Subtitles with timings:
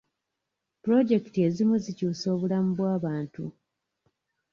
[0.81, 3.43] Pulojekiti ezimu zikyusa obulamu bw'abantu.